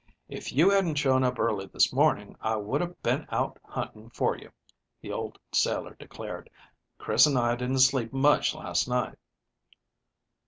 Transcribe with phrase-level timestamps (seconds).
[0.27, 4.35] "If you hadn't shown up early this morning I would have been out hunting for
[4.35, 4.51] you,"
[4.99, 6.49] the old sailor declared.
[6.97, 9.19] "Chris and I didn't sleep much last night."